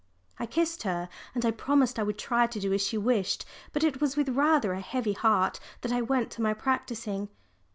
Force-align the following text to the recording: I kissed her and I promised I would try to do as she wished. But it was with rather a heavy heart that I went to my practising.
I 0.39 0.47
kissed 0.47 0.81
her 0.81 1.09
and 1.35 1.45
I 1.45 1.51
promised 1.51 1.99
I 1.99 2.03
would 2.03 2.17
try 2.17 2.47
to 2.47 2.59
do 2.59 2.73
as 2.73 2.81
she 2.81 2.97
wished. 2.97 3.45
But 3.71 3.83
it 3.83 4.01
was 4.01 4.17
with 4.17 4.29
rather 4.29 4.73
a 4.73 4.81
heavy 4.81 5.13
heart 5.13 5.59
that 5.81 5.91
I 5.93 6.01
went 6.01 6.31
to 6.31 6.41
my 6.41 6.55
practising. 6.55 7.29